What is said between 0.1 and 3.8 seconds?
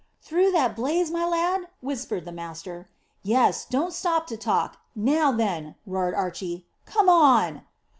"Through that blaze, my lad?" whispered the master. "Yes.